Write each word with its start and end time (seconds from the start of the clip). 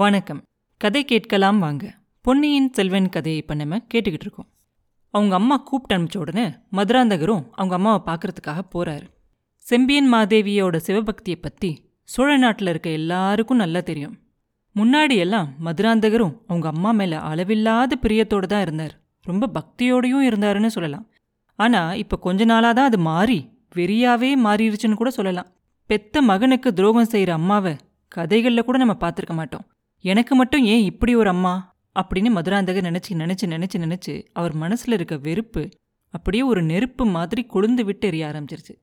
வணக்கம். 0.00 0.40
கதை 0.80 1.04
கேட்கலாம் 1.04 1.58
வாங்க. 1.58 1.84
பொன்னியின் 2.24 2.72
செல்வன் 2.72 3.08
கதையை 3.08 3.40
இப்போ 3.40 3.54
நம்ம 3.54 3.76
கேட்டுக்கிட்டு 3.76 4.26
இருக்கோம். 4.26 4.46
அவங்க 5.10 5.34
அம்மா 5.34 5.56
கூப்பிட்டு 5.56 5.94
அனுப்பிச்ச 5.96 6.18
உடனே 6.18 6.44
மதுராந்தகரும் 6.76 7.44
அவங்க 7.54 7.74
அம்மாவை 7.74 8.00
பார்க்குறதுக்காக 8.08 8.62
போறாரு. 8.74 9.06
செம்பியன் 9.66 10.14
மாதேவியோட 10.14 10.78
சிவபக்தியை 10.86 11.38
பற்றி 11.40 11.70
சோழ 12.04 12.36
நாட்டில் 12.36 12.66
இருக்க 12.66 12.90
எல்லாருக்கும் 12.90 13.56
நல்லா 13.56 13.80
தெரியும். 13.80 14.14
முன்னாடியெல்லாம் 14.76 15.48
மதுராந்தகரும் 15.66 16.34
அவங்க 16.46 16.68
அம்மா 16.68 16.92
மேலே 16.92 17.16
அளவில்லாத 17.16 17.98
பிரியத்தோடு 18.02 18.46
தான் 18.46 18.60
இருந்தார். 18.60 18.94
ரொம்ப 19.24 19.50
பக்தியோடையும் 19.58 20.26
இருந்தாருன்னு 20.28 20.66
சொல்லலாம். 20.66 21.06
ஆனால் 21.54 21.96
இப்போ 21.96 22.18
கொஞ்ச 22.18 22.44
நாளாக 22.44 22.74
தான் 22.74 22.84
அது 22.84 22.98
மாறி 22.98 23.40
வெறியாவே 23.74 24.32
மாறிடுச்சுன்னு 24.46 25.00
கூட 25.02 25.10
சொல்லலாம். 25.10 25.50
பெத்த 25.86 26.22
மகனுக்கு 26.22 26.72
துரோகம் 26.72 27.12
செய்கிற 27.14 27.32
அம்மாவை 27.32 27.74
கதைகளில் 28.08 28.68
கூட 28.70 28.78
நம்ம 28.78 28.96
பார்த்துருக்க 29.00 29.34
மாட்டோம். 29.34 29.66
எனக்கு 30.04 30.34
மட்டும் 30.34 30.64
ஏன் 30.64 30.84
இப்படி 30.84 31.14
ஒரு 31.14 31.28
அம்மா? 31.28 31.76
அப்படின்னு 31.96 32.30
மதுராந்தகர் 32.30 32.86
நினச்சி 32.88 33.12
நினச்சி 33.12 33.46
நினச்சி 33.46 33.78
நினச்சி 33.78 34.26
அவர் 34.32 34.54
மனசில் 34.54 34.94
இருக்க 34.94 35.16
வெறுப்பு 35.16 35.68
அப்படியே 36.14 36.42
ஒரு 36.42 36.62
நெருப்பு 36.62 37.04
மாதிரி 37.06 37.46
கொழுந்து 37.54 37.82
விட்டு 37.84 38.06
எரிய 38.06 38.26
ஆரம்பிச்சிருச்சு. 38.26 38.74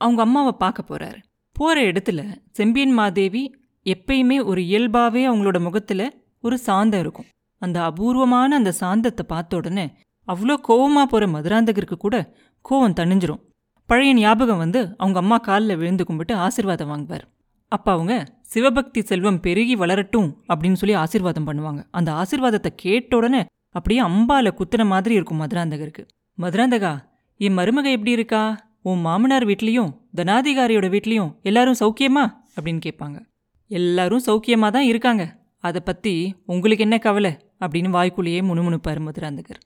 அவங்க 0.00 0.22
அம்மாவை 0.22 0.52
பார்க்க 0.58 0.84
போறாரு. 0.88 1.20
போகிற 1.56 1.92
இடத்துல 1.92 2.20
செம்பியன் 2.52 2.92
மாதேவி 2.92 3.42
எப்பயுமே 3.86 4.44
ஒரு 4.44 4.60
இயல்பாகவே 4.64 5.22
அவங்களோட 5.28 5.60
முகத்தில் 5.60 6.06
ஒரு 6.40 6.58
சாந்தம் 6.58 7.00
இருக்கும். 7.00 7.28
அந்த 7.62 7.78
அபூர்வமான 7.84 8.56
அந்த 8.56 8.72
சாந்தத்தை 8.80 9.24
பார்த்த 9.26 9.56
உடனே 9.56 9.86
அவ்வளோ 10.28 10.54
கோவமாக 10.68 11.06
போகிற 11.12 11.26
மதுராந்தகருக்கு 11.26 11.96
கூட 11.96 12.16
கோவம் 12.64 12.98
தணிஞ்சிரும். 13.00 13.42
பழைய 13.88 14.14
ஞாபகம் 14.14 14.58
வந்து 14.58 14.94
அவங்க 14.98 15.18
அம்மா 15.18 15.36
காலில் 15.38 15.76
விழுந்து 15.76 16.04
கும்பிட்டு 16.04 16.34
ஆசீர்வாதம் 16.34 16.88
வாங்குவார். 16.88 17.26
அப்போ 17.72 17.92
அவங்க 17.92 18.14
சிவபக்தி 18.52 19.02
செல்வம் 19.02 19.40
பெருகி 19.40 19.76
வளரட்டும் 19.76 20.34
அப்படின்னு 20.48 20.72
சொல்லி 20.72 20.94
ஆசீர்வாதம் 20.94 21.46
பண்ணுவாங்க. 21.46 21.84
அந்த 21.90 22.12
ஆசீர்வாதத்தை 22.12 22.66
கேட்ட 22.76 23.16
உடனே 23.16 23.44
அப்படியே 23.70 24.02
அம்பால 24.02 24.48
குத்துன 24.50 24.86
மாதிரி 24.86 25.14
இருக்கும் 25.14 25.40
மதுராந்தகருக்கு. 25.40 26.06
மதுராந்தகா 26.38 26.98
என் 27.36 27.58
மருமக 27.58 27.90
எப்படி 27.90 28.10
இருக்கா? 28.10 28.70
உன் 28.82 29.00
மாமனார் 29.00 29.46
வீட்லேயும் 29.46 29.96
தனாதிகாரியோட 30.16 30.88
வீட்லேயும் 30.88 31.40
எல்லாரும் 31.42 31.74
சௌக்கியமா? 31.80 32.32
அப்படின்னு 32.60 32.80
கேட்பாங்க. 32.86 33.26
எல்லாரும் 33.68 34.22
சௌக்கியமா 34.26 34.70
தான் 34.70 34.82
இருக்காங்க. 34.82 35.38
அதை 35.58 35.80
பற்றி 35.84 36.34
உங்களுக்கு 36.46 36.82
என்ன 36.82 36.98
கவலை? 36.98 37.38
அப்படின்னு 37.60 37.94
வாய்க்குள்ளேயே 37.96 38.42
முணுமுணுப்பார் 38.42 39.00
மதுராந்தகர். 39.00 39.62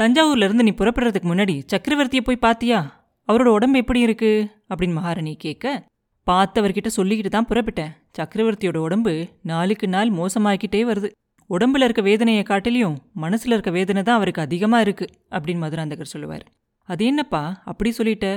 தஞ்சாவூர்ல 0.00 0.44
இருந்து 0.44 0.62
நீ 0.62 0.70
புறப்படுறதுக்கு 0.70 1.26
முன்னாடி 1.32 1.62
சக்கரவர்த்தியை 1.72 2.20
போய் 2.20 2.36
பாத்தியா? 2.36 3.08
அவரோட 3.28 3.44
உடம்பு 3.44 3.78
எப்படி 3.78 4.00
இருக்கு? 4.00 4.48
அப்படின்னு 4.68 4.92
மகாராணி 4.92 5.36
கேட்க 5.36 5.86
பார்த்தவர்கிட்ட 6.30 6.90
சொல்லிக்கிட்டு 6.96 7.28
தான் 7.28 7.48
புறப்பட்டேன். 7.50 7.92
சக்கரவர்த்தியோட 8.18 8.76
உடம்பு 8.76 9.12
நாளுக்கு 9.42 9.88
நாள் 9.88 10.10
மோசமாகிக்கிட்டே 10.10 10.80
வருது. 10.90 11.08
உடம்புல 11.50 11.86
இருக்க 11.86 12.02
வேதனையை 12.02 12.42
காட்டிலையும் 12.48 12.96
மனசில் 13.12 13.52
இருக்க 13.52 13.70
வேதனை 13.70 14.02
தான் 14.02 14.16
அவருக்கு 14.16 14.40
அதிகமாக 14.40 14.84
இருக்குது 14.86 15.12
அப்படின்னு 15.30 15.62
மதுராந்தகர் 15.64 16.12
சொல்லுவார். 16.14 16.44
அது 16.88 17.04
என்னப்பா 17.04 17.62
அப்படி 17.64 17.90
சொல்லிட்ட? 17.98 18.28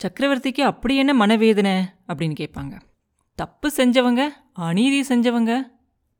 சக்கரவர்த்திக்கு 0.00 0.60
அப்படி 0.60 0.96
என்ன 0.96 1.12
மனவேதனை? 1.14 1.74
அப்படின்னு 2.08 2.36
கேட்பாங்க. 2.40 2.74
தப்பு 3.38 3.70
செஞ்சவங்க 3.76 4.22
அநீதி 4.52 5.00
செஞ்சவங்க 5.08 5.52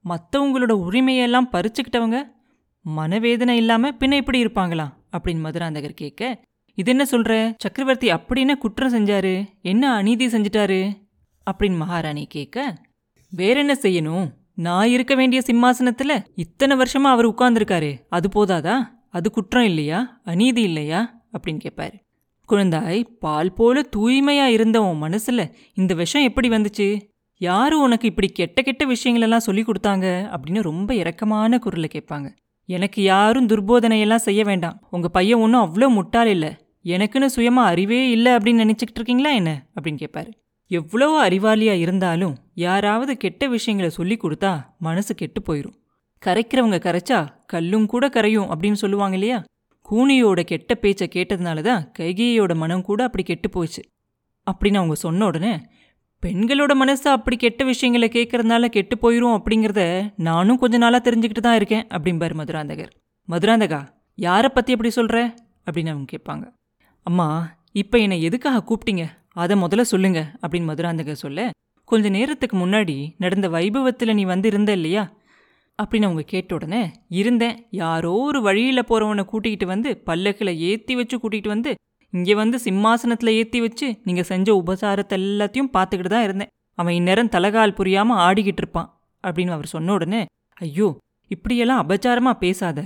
மற்றவங்களோட 0.05 0.73
உரிமையெல்லாம் 0.87 1.51
பறிச்சுக்கிட்டவங்க 1.55 2.19
மனவேதனை 2.85 3.57
இல்லாமல் 3.57 3.97
பின்ன 4.01 4.13
இப்படி 4.13 4.39
இருப்பாங்களா? 4.45 4.87
அப்படின்னு 5.13 5.45
மதுராந்தகர் 5.47 6.01
கேட்க 6.03 6.23
இது 6.79 6.91
என்ன 6.91 7.05
சொல்கிற 7.05 7.35
சக்கரவர்த்தி 7.59 8.11
அப்படி 8.11 8.41
என்ன 8.41 8.55
குற்றம் 8.57 8.95
செஞ்சாரு? 8.95 9.35
என்ன 9.63 9.85
அநீதி 9.95 10.27
செஞ்சிட்டாரு? 10.27 10.81
அப்படின்னு 11.51 11.77
மகாராணி 11.77 12.27
கேட்க 12.27 12.77
வேற 13.31 13.61
என்ன 13.61 13.73
செய்யணும்? 13.73 14.31
நான் 14.55 14.89
இருக்க 14.89 15.15
வேண்டிய 15.15 15.43
சிம்மாசனத்துல 15.47 16.25
இத்தனை 16.34 16.77
வருஷமா 16.77 17.03
அவர் 17.03 17.29
உட்கார்ந்துருக்காரு. 17.29 17.98
அது 18.09 18.29
போதாதா? 18.29 18.77
அது 19.09 19.31
குற்றம் 19.31 19.65
இல்லையா? 19.65 20.20
அநீதி 20.25 20.62
இல்லையா? 20.62 21.23
அப்படின்னு 21.33 21.59
கேட்பாரு. 21.69 21.92
குழந்தாய் 22.48 23.05
பால் 23.20 23.52
போல 23.52 23.80
தூய்மையா 23.97 24.45
இருந்த 24.45 24.83
உன் 24.83 25.02
மனசுல 25.02 25.52
இந்த 25.74 25.95
விஷம் 25.95 26.23
எப்படி 26.23 26.48
வந்துச்சு? 26.48 27.02
யாரு 27.36 27.80
உனக்கு 27.80 28.08
இப்படி 28.08 28.27
கெட்ட 28.27 28.63
கெட்ட 28.63 28.86
விஷயங்களெல்லாம் 28.86 29.36
சொல்லி 29.36 29.63
கொடுத்தாங்க? 29.63 30.35
அப்படின்னு 30.35 30.63
ரொம்ப 30.63 30.95
இரக்கமான 30.95 31.58
குரலை 31.58 31.89
கேட்பாங்க. 31.92 32.36
எனக்கு 32.64 33.03
யாரும் 33.03 33.47
துர்போதனையெல்லாம் 33.47 34.17
செய்ய 34.17 34.45
வேண்டாம். 34.45 34.86
உங்க 34.91 35.08
பையன் 35.08 35.39
ஒன்றும் 35.39 35.61
அவ்வளோ 35.61 35.89
முட்டாள் 35.89 36.29
இல்லை. 36.29 36.57
எனக்குன்னு 36.85 37.27
சுயமா 37.36 37.64
அறிவே 37.64 38.11
இல்லை 38.11 38.33
அப்படின்னு 38.33 38.64
நினைச்சுக்கிட்டு 38.64 38.95
இருக்கீங்களா 38.95 39.30
என்ன? 39.30 39.67
அப்படின்னு 39.80 40.07
கேட்பாரு. 40.07 40.33
எவ்வளோ 40.70 41.29
அறிவாளியா 41.29 41.73
இருந்தாலும் 41.79 42.35
யாராவது 42.55 43.17
கெட்ட 43.17 43.48
விஷயங்களை 43.48 43.91
சொல்லி 43.91 44.17
கொடுத்தா 44.17 44.64
மனசு 44.79 45.14
கெட்டு 45.14 45.41
போயிடும் 45.41 45.77
கரைக்கிறவங்க 46.23 46.79
கரைச்சா 46.86 47.29
கல்லும் 47.47 47.86
கூட 47.86 48.08
கரையும் 48.08 48.51
அப்படின்னு 48.51 48.73
சொல்லுவாங்க 48.73 49.14
இல்லையா? 49.14 49.45
கூனியோட 49.89 50.41
கெட்ட 50.45 50.75
பேச்சை 50.75 51.09
கேட்டதுனால 51.13 51.61
தான் 51.61 51.92
கைகேயோட 51.98 52.55
மனம் 52.55 52.83
கூட 52.83 53.05
அப்படி 53.05 53.23
கெட்டு 53.23 53.51
போச்சு. 53.51 53.83
அப்படின்னு 54.51 54.75
அவங்க 54.75 54.95
சொன்ன 54.95 55.27
உடனே 55.27 55.53
பெண்களோட 56.23 56.75
மனசு 56.75 57.11
அப்படி 57.11 57.36
கெட்ட 57.36 57.64
விஷயங்களை 57.64 58.09
கேட்கறதுனால 58.09 58.67
கெட்டு 58.67 58.97
போயிடும் 59.03 59.36
அப்படிங்கிறத 59.39 60.11
நானும் 60.17 60.59
கொஞ்ச 60.59 60.79
நாளாக 60.79 61.11
தெரிஞ்சுக்கிட்டு 61.11 61.41
தான் 61.41 61.57
இருக்கேன் 61.57 61.86
அப்படிம்பார் 61.91 62.35
மதுராந்தகர். 62.35 62.92
மதுராந்தகா 63.29 63.80
யாரை 64.14 64.51
பற்றி 64.55 64.73
அப்படி 64.73 64.91
சொல்கிற 64.91 65.35
அப்படின்னு 65.67 65.89
அவங்க 65.89 66.17
கேட்பாங்க. 66.17 66.45
அம்மா 67.03 67.57
இப்போ 67.73 67.98
என்னை 67.98 68.23
எதுக்காக 68.23 68.64
கூப்பிட்டீங்க? 68.69 69.07
அதை 69.36 69.55
முதல்ல 69.63 69.85
சொல்லுங்க 69.92 70.20
அப்படின்னு 70.42 70.70
மதுராந்தகர் 70.70 71.23
சொல்ல 71.24 71.41
கொஞ்ச 71.89 72.08
நேரத்துக்கு 72.08 72.57
முன்னாடி 72.57 72.96
நடந்த 73.17 73.46
வைபவத்தில் 73.48 74.14
நீ 74.14 74.24
வந்து 74.24 74.48
இருந்த 74.48 74.70
இல்லையா? 74.73 75.02
அப்படின்னு 75.79 76.07
அவங்க 76.08 76.23
கேட்ட 76.23 76.51
உடனே 76.55 76.80
இருந்தேன். 77.11 77.57
யாரோ 77.83 78.13
ஒரு 78.27 78.41
வழியில் 78.42 78.89
போகிறவனை 78.89 79.24
கூட்டிகிட்டு 79.33 79.64
வந்து 79.64 79.91
பல்லக்கில் 80.08 80.52
ஏற்றி 80.70 80.95
வச்சு 80.95 81.17
கூட்டிகிட்டு 81.18 81.48
வந்து 81.48 81.70
இங்கே 82.13 82.35
வந்து 82.35 82.57
சிம்மாசனத்தில் 82.58 83.36
ஏற்றி 83.41 83.58
வச்சு 83.61 83.89
நீங்கள் 84.05 84.29
செஞ்ச 84.30 84.48
உபசாரத்தை 84.63 85.17
எல்லாத்தையும் 85.20 85.73
பார்த்துக்கிட்டு 85.77 86.12
தான் 86.14 86.27
இருந்தேன். 86.29 86.51
அவன் 86.79 86.95
இந்நேரம் 86.95 87.33
தலகால் 87.35 87.77
புரியாமல் 87.79 88.20
ஆடிக்கிட்டு 88.27 88.62
இருப்பான் 88.64 88.89
அப்படின்னு 89.24 89.57
அவர் 89.57 89.74
சொன்ன 89.74 89.92
உடனே 89.92 90.23
ஐயோ 90.57 90.89
இப்படியெல்லாம் 91.30 91.83
அபச்சாரமாக 91.85 92.42
பேசாத. 92.45 92.79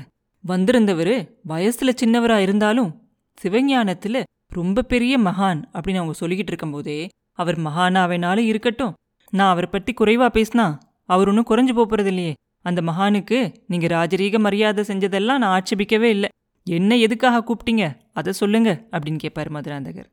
வந்திருந்தவர் 0.45 1.15
வயசில் 1.43 1.99
சின்னவராக 2.01 2.45
இருந்தாலும் 2.47 2.91
சிவஞானத்தில் 3.39 4.21
ரொம்ப 4.57 4.83
பெரிய 4.93 5.15
மகான் 5.19 5.61
அப்படின்னு 5.77 6.01
அவங்க 6.01 6.15
சொல்லிக்கிட்டு 6.21 6.53
இருக்கும்போதே 6.53 6.99
அவர் 7.39 7.59
மகானாவேனாலும் 7.61 8.51
இருக்கட்டும். 8.53 8.95
நான் 9.33 9.53
அவரை 9.53 9.69
பற்றி 9.73 9.93
குறைவாக 9.93 10.31
பேசினா 10.37 10.67
அவர் 11.09 11.29
ஒன்றும் 11.29 11.51
குறைஞ்சு 11.51 11.75
போகிறது 11.75 12.09
இல்லையே 12.09 12.35
அந்த 12.63 12.81
மகானுக்கு 12.91 13.39
நீங்கள் 13.67 13.93
ராஜரீக 13.95 14.39
மரியாதை 14.39 14.83
செஞ்சதெல்லாம் 14.89 15.41
நான் 15.43 15.55
ஆட்சேபிக்கவே 15.57 16.09
இல்லை. 16.17 16.29
என்ன 16.67 16.97
எதுக்காக 16.97 17.41
கூப்பிட்டீங்க? 17.47 17.85
அதை 18.13 18.33
சொல்லுங்க 18.33 18.71
அப்படின்னு 18.93 19.19
கேட்பார் 19.19 19.51
மதுராந்தகர். 19.53 20.09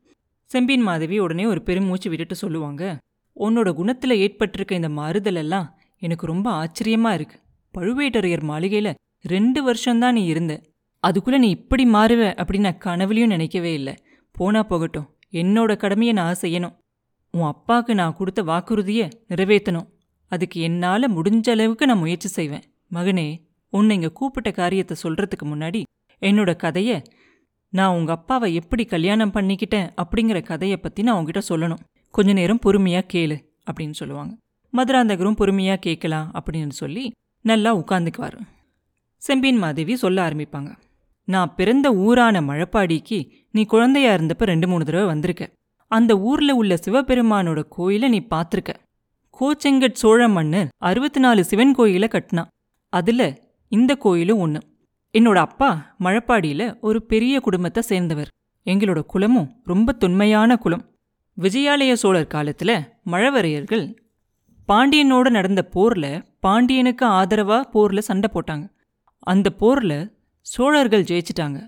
செம்பின் 0.50 0.84
மாதவி 0.88 1.18
உடனே 1.18 1.44
ஒரு 1.52 1.60
பெருமூச்சு 1.62 2.08
விட்டுட்டு 2.10 2.36
சொல்லுவாங்க 2.42 2.82
உன்னோட 3.36 3.68
குணத்தில் 3.72 4.20
ஏற்பட்டிருக்க 4.24 4.80
இந்த 4.80 4.90
மாறுதல் 4.98 5.40
எல்லாம் 5.42 5.68
எனக்கு 6.02 6.24
ரொம்ப 6.32 6.48
ஆச்சரியமா 6.60 7.10
இருக்கு. 7.18 7.36
பழுவேட்டரையர் 7.74 8.44
மாளிகையில 8.50 8.88
ரெண்டு 9.24 9.60
வருஷம்தான் 9.62 10.16
நீ 10.18 10.24
இருந்த. 10.24 10.54
அதுக்குள்ள 11.06 11.38
நீ 11.44 11.48
இப்படி 11.58 11.84
மாறுவ 11.86 12.22
அப்படின்னு 12.42 12.66
நான் 12.68 12.84
கனவுலையும் 12.86 13.34
நினைக்கவே 13.34 13.72
இல்லை. 13.74 13.94
போனா 14.42 14.62
போகட்டும். 14.72 15.08
என்னோட 15.40 15.72
கடமையை 15.82 16.14
நான் 16.20 16.42
செய்யணும். 16.44 16.76
உன் 17.34 17.50
அப்பாவுக்கு 17.52 17.92
நான் 18.00 18.16
கொடுத்த 18.18 18.40
வாக்குறுதியை 18.50 19.06
நிறைவேற்றணும் 19.30 19.88
அதுக்கு 20.32 20.58
என்னால் 20.66 21.14
முடிஞ்ச 21.16 21.48
அளவுக்கு 21.54 21.84
நான் 21.88 22.02
முயற்சி 22.02 22.28
செய்வேன். 22.36 22.64
மகனே 22.96 23.26
உன்னை 23.72 23.94
இங்கே 23.96 24.10
கூப்பிட்ட 24.18 24.48
காரியத்தை 24.58 24.94
சொல்றதுக்கு 25.02 25.44
முன்னாடி 25.50 25.80
என்னோட 26.22 26.50
கதையை 26.62 26.96
நான் 27.72 27.94
உங்கள் 27.98 28.16
அப்பாவை 28.16 28.48
எப்படி 28.60 28.84
கல்யாணம் 28.86 29.32
பண்ணிக்கிட்டேன் 29.36 29.88
அப்படிங்கிற 30.02 30.38
கதையை 30.50 30.76
பற்றி 30.76 31.00
நான் 31.06 31.18
உங்ககிட்ட 31.18 31.42
சொல்லணும். 31.50 31.82
கொஞ்ச 32.14 32.30
நேரம் 32.38 32.62
பொறுமையாக 32.64 33.10
கேளு 33.12 33.36
அப்படின்னு 33.68 33.96
சொல்லுவாங்க. 34.00 34.32
மதுராந்தகரும் 34.72 35.38
பொறுமையாக 35.40 35.80
கேட்கலாம் 35.86 36.28
அப்படின்னு 36.38 36.74
சொல்லி 36.80 37.04
நல்லா 37.44 37.70
உட்காந்துக்குவார் 37.80 38.38
செம்பின் 39.22 39.60
மாதேவி 39.62 39.94
சொல்ல 40.02 40.18
ஆரம்பிப்பாங்க. 40.28 40.70
நான் 41.28 41.54
பிறந்த 41.58 41.88
ஊரான 42.06 42.36
மழப்பாடிக்கு 42.48 43.18
நீ 43.54 43.64
குழந்தையா 43.64 44.14
இருந்தப்ப 44.14 44.44
ரெண்டு 44.44 44.68
மூணு 44.68 44.84
தடவை 44.84 45.06
வந்திருக்க. 45.06 45.44
அந்த 45.90 46.18
ஊர்ல 46.18 46.54
உள்ள 46.54 46.76
சிவபெருமானோட 46.76 47.60
கோயில 47.78 48.08
நீ 48.08 48.26
பார்த்துருக்க 48.30 48.72
கோச்செங்கட் 49.40 50.00
சோழ 50.02 50.28
மன்னர் 50.28 50.68
அறுபத்தி 50.78 51.20
நாலு 51.20 51.44
சிவன் 51.44 51.74
கோயிலை 51.74 52.08
கட்டினான். 52.08 52.48
அதுல 52.88 53.38
இந்த 53.68 53.94
கோயிலும் 53.94 54.38
ஒன்று 54.38 54.60
என்னோட 55.18 55.34
அப்பா 55.34 55.96
மழப்பாடியில் 56.00 56.80
ஒரு 56.80 57.02
பெரிய 57.02 57.40
குடும்பத்தை 57.40 57.82
சேர்ந்தவர். 57.82 58.30
எங்களோட 58.66 59.00
குலமும் 59.02 59.60
ரொம்ப 59.64 59.92
தொன்மையான 59.92 60.56
குலம். 60.56 60.84
விஜயாலய 61.40 61.92
சோழர் 61.92 62.26
காலத்தில் 62.26 62.76
மழவரையர்கள் 63.06 63.84
பாண்டியனோட 64.68 65.30
நடந்த 65.30 65.62
போரில் 65.62 66.24
பாண்டியனுக்கு 66.40 67.06
ஆதரவாக 67.06 67.64
போரில் 67.74 68.06
சண்டை 68.08 68.28
போட்டாங்க. 68.34 68.64
அந்த 69.18 69.50
போரில் 69.50 69.98
சோழர்கள் 70.40 71.08
ஜெயிச்சிட்டாங்க. 71.10 71.58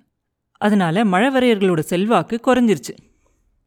அதனால 0.61 1.05
மழவரையர்களோட 1.05 1.79
செல்வாக்கு 1.79 2.41
குறைஞ்சிருச்சு. 2.47 2.95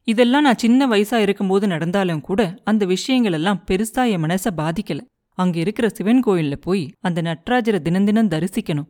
இதெல்லாம் 0.04 0.42
நான் 0.42 0.58
சின்ன 0.58 0.86
வயசா 0.86 1.14
இருக்கும்போது 1.14 1.66
நடந்தாலும் 1.66 2.20
கூட 2.20 2.54
அந்த 2.64 2.84
விஷயங்கள் 2.84 3.32
எல்லாம் 3.32 3.62
பெருசா 3.70 4.10
என் 4.10 4.24
மனசை 4.24 4.50
பாதிக்கல. 4.56 5.00
அங்க 5.38 5.58
இருக்கிற 5.58 5.88
சிவன் 5.88 6.22
கோயில்ல 6.26 6.56
போய் 6.56 6.92
அந்த 7.00 7.22
நட்ராஜரை 7.22 7.80
தினம் 7.80 8.04
தினம் 8.04 8.28
தரிசிக்கணும். 8.28 8.88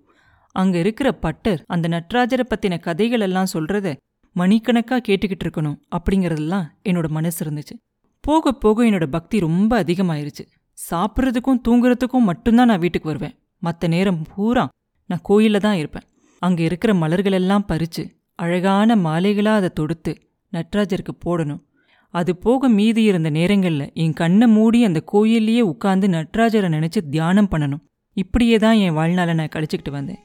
அங்க 0.52 0.78
இருக்கிற 0.78 1.12
பட்டர் 1.12 1.62
அந்த 1.66 1.88
நட்ராஜரை 1.88 2.44
பத்தின 2.48 2.80
கதைகள் 2.80 3.20
எல்லாம் 3.20 3.46
சொல்றத 3.52 3.96
மணிக்கணக்கா 4.36 4.96
கேட்டுக்கிட்டு 5.08 5.44
இருக்கணும் 5.44 5.76
அப்படிங்கறதெல்லாம் 5.96 6.66
என்னோட 6.84 7.08
மனசு 7.08 7.44
இருந்துச்சு. 7.44 7.74
போக 8.20 8.52
போக 8.52 8.84
என்னோட 8.84 9.06
பக்தி 9.06 9.40
ரொம்ப 9.40 9.82
அதிகமாயிருச்சு. 9.82 10.44
சாப்பிட்றதுக்கும் 10.90 11.60
தூங்குறதுக்கும் 11.68 12.28
மட்டும்தான் 12.30 12.66
நான் 12.66 12.78
வீட்டுக்கு 12.78 13.08
வருவேன். 13.08 13.38
மற்ற 13.58 13.88
நேரம் 13.88 14.22
பூரா 14.34 14.68
நான் 15.06 15.18
கோயிலில் 15.22 15.60
தான் 15.60 15.76
இருப்பேன். 15.76 16.02
அங்க 16.38 16.62
இருக்கிற 16.62 16.94
மலர்கள் 16.94 17.32
எல்லாம் 17.32 17.64
பறிச்சு 17.68 18.10
அழகான 18.34 18.96
மாலைகளா 18.96 19.54
அதை 19.60 19.70
தொடுத்து 19.80 20.12
நட்ராஜருக்கு 20.52 21.12
போடணும். 21.24 21.62
அது 22.10 22.36
போக 22.36 22.68
மீதி 22.68 23.02
இருந்த 23.02 23.30
நேரங்கள்ல 23.30 23.94
என் 23.94 24.12
கண்ணை 24.12 24.46
மூடி 24.46 24.84
அந்த 24.84 25.04
கோயில்லையே 25.12 25.60
உட்கார்ந்து 25.60 26.08
நட்ராஜரை 26.08 26.68
நினைச்சு 26.76 27.00
தியானம் 27.10 27.48
பண்ணணும். 27.50 27.82
இப்படியே 28.12 28.58
தான் 28.58 28.74
என் 28.74 28.94
வாழ்நாளை 28.94 29.34
நான் 29.34 29.54
கழிச்சிக்கிட்டு 29.56 29.90
வந்தேன். 29.90 30.22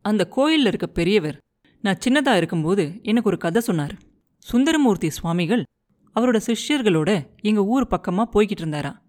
அந்த 0.00 0.28
கோயில்ல 0.36 0.66
இருக்க 0.66 0.86
பெரியவர் 0.86 1.38
நான் 1.80 1.98
சின்னதா 2.08 2.36
இருக்கும்போது 2.36 2.98
எனக்கு 3.02 3.28
ஒரு 3.28 3.38
கதை 3.38 3.62
சொன்னார். 3.62 3.94
சுந்தரமூர்த்தி 4.38 5.10
சுவாமிகள் 5.10 5.62
அவரோட 6.16 6.40
சிஷ்யர்களோட 6.46 7.10
எங்க 7.40 7.64
ஊர் 7.64 7.86
பக்கமா 7.90 8.24
போய்கிட்டு 8.34 8.62
இருந்தாராம். 8.64 9.02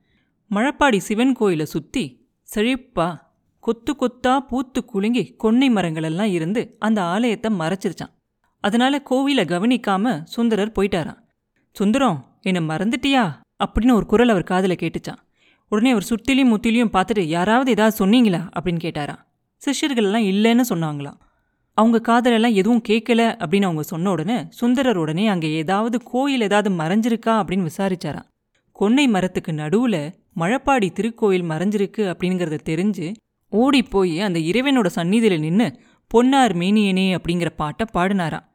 மழப்பாடி 0.51 0.97
சிவன் 0.97 1.33
கோயிலை 1.33 1.65
சுத்தி 1.65 2.27
செழிப்பா 2.55 3.07
கொத்து 3.67 3.93
கொத்தா 3.93 4.37
பூத்து 4.37 4.85
குலுங்கி 4.85 5.35
கொன்னை 5.43 5.67
மரங்களெல்லாம் 5.69 6.31
இருந்து 6.31 6.75
அந்த 6.79 7.03
ஆலயத்தை 7.03 7.49
மறைச்சிருச்சான். 7.53 8.13
அதனால 8.63 9.01
கோவிலை 9.09 9.43
கவனிக்காம 9.45 10.23
சுந்தரர் 10.23 10.71
போயிட்டாராம். 10.71 11.17
சுந்தரம் 11.75 12.37
என்னை 12.41 12.75
மறந்துட்டியா? 12.75 13.23
அப்படின்னு 13.63 13.91
ஒரு 13.91 14.05
குரல் 14.05 14.29
அவர் 14.29 14.43
காதில் 14.43 14.75
கேட்டுச்சான். 14.75 15.19
உடனே 15.69 15.91
அவர் 15.91 16.07
சுத்திலையும் 16.09 16.53
முத்திலையும் 16.53 16.93
பார்த்துட்டு 16.93 17.19
யாராவது 17.19 17.71
ஏதாவது 17.71 18.05
சொன்னீங்களா? 18.05 18.41
அப்படின்னு 18.57 18.83
கேட்டாராம். 18.85 19.21
சிஷ்யர்கள் 19.61 20.07
எல்லாம் 20.11 20.27
இல்லைன்னு 20.33 20.65
சொன்னாங்களாம். 20.69 21.19
அவங்க 21.73 22.01
காதலெல்லாம் 22.01 22.53
எதுவும் 22.53 22.81
கேட்கல 22.87 23.21
அப்படின்னு 23.43 23.63
அவங்க 23.63 23.81
சொன்ன 23.81 24.09
உடனே 24.09 24.45
சுந்தரர் 24.49 24.97
உடனே 24.97 25.27
அங்கே 25.27 25.51
ஏதாவது 25.53 26.03
கோயில் 26.03 26.41
ஏதாவது 26.41 26.69
மறைஞ்சிருக்கா 26.69 27.35
அப்படின்னு 27.41 27.67
விசாரிச்சாராம். 27.67 28.27
கொன்னை 28.79 29.07
மரத்துக்கு 29.07 29.51
நடுவுல 29.51 29.97
மழப்பாடி 30.35 30.89
திருக்கோயில் 30.89 31.47
மறைஞ்சிருக்கு 31.51 32.03
அப்படிங்கிறத 32.11 32.59
தெரிஞ்சு 32.65 33.07
ஓடி 33.49 33.83
போய் 33.83 34.19
அந்த 34.19 34.39
இறைவனோட 34.39 34.89
சந்நிதியில 34.95 35.39
நின்னு 35.39 35.79
பொன்னார் 36.07 36.57
மேனியனே 36.57 37.17
அப்படிங்கிற 37.17 37.49
பாட்டை 37.49 37.85
பாடினாராம். 37.93 38.45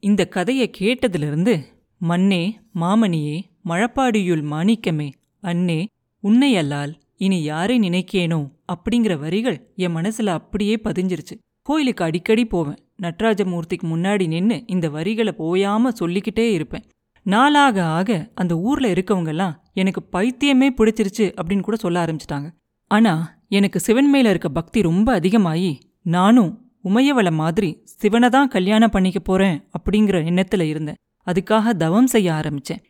இந்த 0.00 0.26
கதையை 0.26 0.70
கேட்டதிலிருந்து 0.78 1.62
மண்ணே 2.00 2.52
மாமணியே 2.80 3.40
மழப்பாடியுள் 3.64 4.42
மாணிக்கமே 4.42 5.12
அன்னே 5.40 5.86
உன்னை 6.20 6.56
அல்லால் 6.56 6.94
இனி 7.16 7.42
யாரை 7.42 7.78
நினைக்கேனோ 7.78 8.50
அப்படிங்கிற 8.72 9.18
வரிகள் 9.18 9.72
என் 9.76 9.96
மனசுல 9.96 10.26
அப்படியே 10.26 10.80
பதிஞ்சிருச்சு. 10.84 11.34
கோயிலுக்கு 11.62 12.04
அடிக்கடி 12.04 12.44
போவேன். 12.44 12.78
நட்ராஜமூர்த்திக்கு 13.02 13.84
முன்னாடி 13.84 14.26
நின்று 14.26 14.62
இந்த 14.66 14.88
வரிகளை 14.90 15.34
போயாம 15.38 15.88
சொல்லிக்கிட்டே 15.88 16.52
இருப்பேன். 16.52 16.84
நாளாக 17.22 17.84
ஆக 17.84 18.30
அந்த 18.34 18.58
ஊர்ல 18.58 18.92
இருக்கவங்கெல்லாம் 18.92 19.54
எனக்கு 19.72 20.02
பைத்தியமே 20.12 20.68
பிடிச்சிருச்சு 20.76 21.34
அப்படின்னு 21.36 21.60
கூட 21.60 21.76
சொல்ல 21.76 22.04
ஆரம்பிச்சிட்டாங்க. 22.04 22.50
ஆனா 22.94 23.12
எனக்கு 23.48 23.78
சிவன் 23.80 24.10
மேல 24.10 24.30
இருக்க 24.30 24.48
பக்தி 24.48 24.78
ரொம்ப 24.82 25.08
அதிகமாயி 25.20 25.72
நானும் 26.16 26.50
உமையவள 26.84 27.28
மாதிரி 27.32 27.68
சிவனை 27.84 28.28
தான் 28.28 28.48
கல்யாணம் 28.48 28.90
பண்ணிக்க 28.90 29.20
போறேன் 29.20 29.56
அப்படிங்கிற 29.76 30.16
எண்ணத்துல 30.30 30.60
இருந்தேன். 30.60 30.98
அதுக்காக 31.26 31.72
தவம் 31.76 32.06
செய்ய 32.06 32.28
ஆரம்பிச்சேன். 32.32 32.82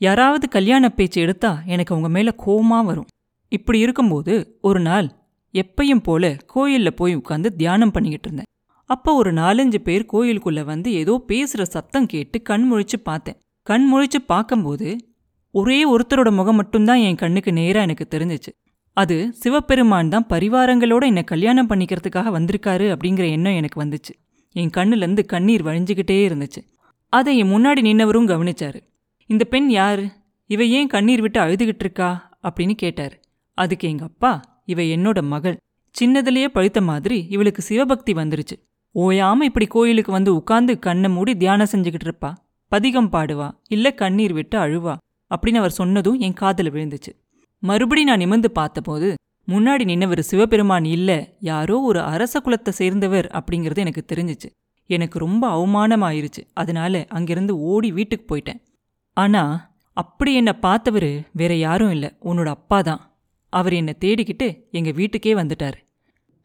யாராவது 0.00 0.46
கல்யாண 0.48 0.88
பேச்சு 0.88 1.18
எடுத்தா 1.20 1.62
எனக்கு 1.66 1.92
அவங்க 1.94 2.10
மேல 2.16 2.34
கோபமா 2.46 2.80
வரும். 2.84 3.08
இப்படி 3.52 3.78
இருக்கும்போது 3.78 4.34
ஒரு 4.60 4.80
நாள் 4.80 5.08
எப்பையும் 5.54 6.02
போல 6.02 6.36
கோயில்ல 6.54 6.90
போய் 6.90 7.16
உட்காந்து 7.16 7.48
தியானம் 7.60 7.90
பண்ணிக்கிட்டு 7.90 8.28
இருந்தேன். 8.28 8.50
அப்போ 8.90 9.10
ஒரு 9.14 9.30
நாலஞ்சு 9.32 9.78
பேர் 9.78 10.10
கோயிலுக்குள்ள 10.12 10.60
வந்து 10.64 10.88
ஏதோ 10.92 11.14
பேசுற 11.28 11.62
சத்தம் 11.74 12.06
கேட்டு 12.06 12.42
கண் 12.42 12.66
முழிச்சு 12.72 12.98
பார்த்தேன். 13.02 13.38
கண் 13.66 13.86
முழிச்சு 13.92 14.20
பார்க்கும்போது 14.26 14.88
ஒரே 15.54 15.78
ஒருத்தரோட 15.92 16.30
முகம் 16.30 16.56
மட்டும்தான் 16.56 17.02
என் 17.08 17.20
கண்ணுக்கு 17.22 17.52
நேரா 17.52 17.80
எனக்கு 17.80 18.06
தெரிஞ்சிச்சு. 18.10 18.52
அது 18.98 19.32
சிவபெருமான் 19.32 20.08
தான் 20.08 20.26
பரிவாரங்களோட 20.28 20.98
என்னை 20.98 21.24
கல்யாணம் 21.24 21.68
பண்ணிக்கிறதுக்காக 21.68 22.30
வந்திருக்காரு 22.30 22.96
அப்படிங்கிற 22.96 23.30
எண்ணம் 23.30 23.52
எனக்கு 23.52 23.84
வந்துச்சு. 23.84 24.28
என் 24.52 24.70
கண்ணுலேருந்து 24.76 25.24
கண்ணீர் 25.24 25.64
வழிஞ்சிக்கிட்டே 25.64 26.26
இருந்துச்சு. 26.28 26.68
அதை 27.08 27.38
என் 27.38 27.50
முன்னாடி 27.50 27.80
நின்னவரும் 27.80 28.26
கவனிச்சாரு. 28.26 28.80
இந்த 29.26 29.44
பெண் 29.44 29.70
யாரு? 29.70 30.10
இவ 30.46 30.64
ஏன் 30.64 30.86
கண்ணீர் 30.86 31.20
விட்டு 31.20 31.40
அழுதுகிட்டு 31.40 31.74
இருக்கா? 31.78 32.38
அப்படின்னு 32.42 32.72
கேட்டாரு. 32.72 33.20
அதுக்கு 33.54 33.88
எங்க 33.88 34.04
அப்பா 34.04 34.62
இவ 34.64 34.82
என்னோட 34.82 35.22
மகள். 35.22 35.56
சின்னதுலயே 36.00 36.46
பழுத்த 36.46 36.80
மாதிரி 36.80 37.26
இவளுக்கு 37.28 37.62
சிவபக்தி 37.62 38.12
வந்துருச்சு. 38.12 38.68
ஓயாம 38.94 39.42
இப்படி 39.42 39.66
கோயிலுக்கு 39.66 40.12
வந்து 40.12 40.34
உட்கார்ந்து 40.34 40.78
கண்ணை 40.78 41.10
மூடி 41.10 41.36
தியானம் 41.36 41.66
செஞ்சுக்கிட்டு 41.72 42.10
இருப்பா. 42.10 42.32
பதிகம் 42.68 43.12
பாடுவா. 43.12 43.50
இல்ல 43.68 43.92
கண்ணீர் 43.92 44.32
விட்டு 44.32 44.58
அழுவா. 44.58 44.96
அப்படின்னு 45.30 45.56
அவர் 45.56 45.70
சொன்னதும் 45.70 46.18
என் 46.18 46.34
காதல 46.34 46.68
விழுந்துச்சு. 46.68 47.27
மறுபடி 47.58 48.04
நான் 48.04 48.18
நிமிர்ந்து 48.18 48.50
பார்த்தபோது 48.50 49.14
முன்னாடி 49.48 49.84
நின்னவர் 49.84 50.20
சிவபெருமான் 50.20 50.84
இல்லை 50.84 51.36
யாரோ 51.40 51.80
ஒரு 51.80 52.00
அரச 52.00 52.40
குலத்தை 52.40 52.68
சேர்ந்தவர் 52.68 53.26
அப்படிங்கிறது 53.26 53.76
எனக்கு 53.76 54.04
தெரிஞ்சிச்சு. 54.12 54.48
எனக்கு 54.86 55.18
ரொம்ப 55.18 55.44
அவமானமாயிருச்சு. 55.56 56.42
அதனால 56.52 57.04
அங்கிருந்து 57.08 57.60
ஓடி 57.60 57.92
வீட்டுக்கு 57.92 58.36
போயிட்டேன். 58.36 58.62
ஆனா 59.12 59.72
அப்படி 59.92 60.34
என்னை 60.34 60.52
பார்த்தவர் 60.52 61.10
வேற 61.32 61.54
யாரும் 61.54 61.90
இல்லை. 61.90 62.16
உன்னோட 62.24 62.46
அப்பா 62.46 62.80
தான். 62.80 63.18
அவர் 63.48 63.72
என்னை 63.72 63.94
தேடிக்கிட்டு 64.00 64.70
எங்கள் 64.70 64.92
வீட்டுக்கே 64.92 65.34
வந்துட்டாரு. 65.34 65.78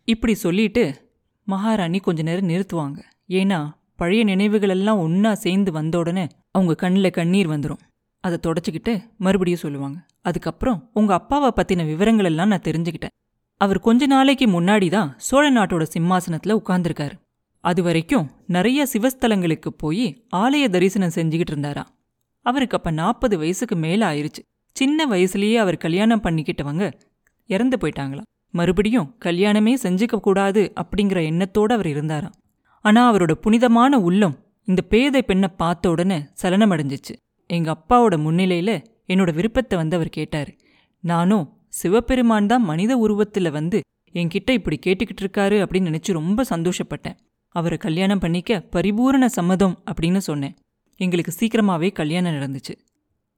இப்படி 0.04 0.34
சொல்லிட்டு 0.34 1.12
மகாராணி 1.46 2.00
கொஞ்ச 2.00 2.22
நேரம் 2.22 2.50
நிறுத்துவாங்க. 2.50 3.00
ஏன்னா 3.30 3.72
பழைய 3.96 4.26
நினைவுகளெல்லாம் 4.26 4.98
ஒன்றா 4.98 5.34
சேர்ந்து 5.34 5.72
வந்த 5.72 5.98
உடனே 5.98 6.28
அவங்க 6.52 6.76
கண்ணில் 6.76 7.10
கண்ணீர் 7.10 7.50
வந்துடும் 7.50 7.84
அதை 8.20 8.40
தொடச்சிக்கிட்டு 8.42 9.04
மறுபடியும் 9.18 9.60
சொல்லுவாங்க. 9.60 10.06
அதுக்கப்புறம் 10.24 10.90
உங்க 10.94 11.14
அப்பாவை 11.14 11.50
பத்தின 11.56 11.86
விவரங்கள் 11.86 12.26
எல்லாம் 12.26 12.48
நான் 12.48 12.68
தெரிஞ்சுக்கிட்டேன். 12.68 13.14
அவர் 13.62 13.80
கொஞ்ச 13.80 14.06
நாளைக்கு 14.06 14.46
முன்னாடி 14.48 14.90
தான் 14.90 15.14
சோழ 15.18 15.52
நாட்டோட 15.52 15.86
சிம்மாசனத்துல 15.98 16.60
உட்கார்ந்துருக்காரு. 16.60 17.16
அது 17.64 17.84
வரைக்கும் 17.84 18.32
நிறைய 18.48 18.86
சிவஸ்தலங்களுக்கு 18.94 19.70
போய் 19.78 20.28
ஆலய 20.36 20.70
தரிசனம் 20.70 21.16
செஞ்சுக்கிட்டு 21.16 21.54
இருந்தாராம். 21.54 21.90
அவருக்கு 22.46 22.78
அப்ப 22.78 22.92
நாற்பது 22.92 23.38
வயசுக்கு 23.38 23.76
மேல 23.76 24.14
ஆயிருச்சு. 24.14 24.42
சின்ன 24.74 25.06
வயசுலயே 25.06 25.56
அவர் 25.56 25.78
கல்யாணம் 25.78 26.24
பண்ணிக்கிட்டவங்க 26.24 26.94
இறந்து 27.50 27.78
போயிட்டாங்களாம். 27.82 28.30
மறுபடியும் 28.50 29.16
கல்யாணமே 29.26 29.74
செஞ்சுக்க 29.84 30.16
கூடாது 30.20 30.74
அப்படிங்கிற 30.76 31.20
எண்ணத்தோட 31.30 31.72
அவர் 31.72 31.88
இருந்தாராம். 31.88 32.34
ஆனா 32.86 33.02
அவரோட 33.14 33.32
புனிதமான 33.32 34.00
உள்ளம் 34.00 34.36
இந்த 34.66 34.82
பேதை 34.82 35.22
பெண்ணை 35.24 35.50
பார்த்த 35.58 35.90
உடனே 35.90 36.18
சலனமடைஞ்சிச்சு. 36.42 37.14
எங்க 37.48 37.70
அப்பாவோட 37.78 38.16
முன்னிலையில 38.26 38.72
என்னோட 39.08 39.34
விருப்பத்தை 39.34 39.78
வந்து 39.78 39.96
அவர் 39.96 40.10
கேட்டாரு. 40.10 40.52
நானும் 41.04 41.46
சிவபெருமான் 41.68 42.48
தான் 42.48 42.64
மனித 42.64 42.98
உருவத்துல 42.98 43.52
வந்து 43.52 43.80
என்கிட்ட 44.14 44.52
இப்படி 44.52 44.80
கேட்டுக்கிட்டு 44.86 45.24
இருக்காரு 45.24 45.58
அப்படின்னு 45.64 45.90
நினைச்சு 45.90 46.12
ரொம்ப 46.12 46.44
சந்தோஷப்பட்டேன். 46.50 47.18
அவரை 47.56 47.78
கல்யாணம் 47.78 48.20
பண்ணிக்க 48.20 48.60
பரிபூரண 48.60 49.30
சம்மதம் 49.30 49.84
அப்படின்னு 49.92 50.18
சொன்னேன். 50.18 50.56
எங்களுக்கு 51.00 51.34
சீக்கிரமாவே 51.40 51.92
கல்யாணம் 51.92 52.34
நடந்துச்சு. 52.34 52.74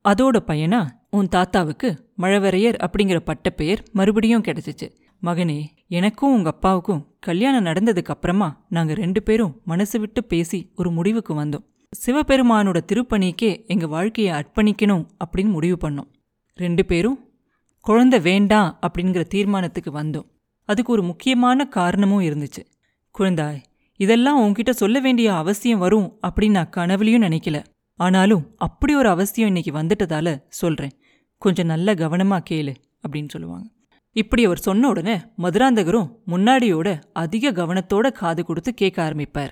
அதோட 0.05 0.37
பையனா 0.47 0.87
உன் 1.09 1.29
தாத்தாவுக்கு 1.29 1.89
மழவரையர் 2.17 2.77
அப்படிங்கிற 2.85 3.19
பட்டப்பெயர் 3.19 3.83
மறுபடியும் 3.93 4.43
கிடைச்சிச்சு. 4.43 4.87
மகனே 5.23 5.59
எனக்கும் 5.87 6.33
உங்க 6.33 6.49
அப்பாவுக்கும் 6.49 7.15
கல்யாணம் 7.19 7.65
நடந்ததுக்கு 7.65 8.13
அப்புறமா 8.15 8.65
நாங்க 8.69 8.93
ரெண்டு 8.93 9.23
பேரும் 9.23 9.61
மனசு 9.65 9.99
விட்டு 9.99 10.23
பேசி 10.23 10.71
ஒரு 10.75 10.91
முடிவுக்கு 10.91 11.33
வந்தோம். 11.43 11.65
சிவபெருமானோட 12.05 12.79
திருப்பணிக்கே 12.91 13.65
எங்க 13.67 13.87
வாழ்க்கையை 13.87 14.33
அர்ப்பணிக்கணும் 14.33 15.07
அப்படின்னு 15.25 15.49
முடிவு 15.49 15.89
பண்ணோம். 15.89 16.11
ரெண்டு 16.55 16.85
பேரும் 16.85 17.29
குழந்தை 17.81 18.19
வேண்டாம் 18.19 18.79
அப்படிங்கிற 18.81 19.21
தீர்மானத்துக்கு 19.21 19.91
வந்தோம். 19.91 20.25
அதுக்கு 20.65 20.91
ஒரு 20.91 21.03
முக்கியமான 21.03 21.67
காரணமும் 21.67 22.21
இருந்துச்சு. 22.21 22.65
குழந்தாய் 23.19 23.63
இதெல்லாம் 23.97 24.41
உன்கிட்ட 24.41 24.69
சொல்ல 24.69 24.99
வேண்டிய 24.99 25.35
அவசியம் 25.35 25.79
வரும் 25.79 26.19
அப்படின்னு 26.27 26.49
நான் 26.49 26.69
கனவுலையும் 26.75 27.21
நினைக்கல. 27.21 27.63
ஆனாலும் 27.95 28.53
அப்படி 28.57 28.95
ஒரு 28.95 29.09
அவசியம் 29.09 29.55
இன்னைக்கு 29.55 29.71
வந்துட்டதால 29.71 30.43
சொல்றேன். 30.47 30.91
கொஞ்சம் 31.37 31.65
நல்ல 31.65 31.93
கவனமா 31.93 32.39
கேளு 32.49 32.75
அப்படின்னு 33.07 33.29
சொல்லுவாங்க. 33.29 33.69
இப்படி 34.11 34.45
அவர் 34.45 34.57
சொன்ன 34.57 34.87
உடனே 34.87 35.19
மதுராந்தகரும் 35.37 36.15
முன்னாடியோட 36.27 37.01
அதிக 37.13 37.51
கவனத்தோட 37.51 38.11
காது 38.11 38.45
கொடுத்து 38.45 38.73
கேட்க 38.73 39.09
ஆரம்பிப்பார். 39.09 39.51